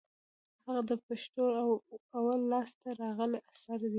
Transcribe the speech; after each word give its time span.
هغه 0.65 0.81
د 0.89 0.91
پښتو 1.05 1.43
اول 2.17 2.39
لاس 2.51 2.69
ته 2.81 2.89
راغلى 3.01 3.39
اثر 3.51 3.77
دئ. 3.87 3.89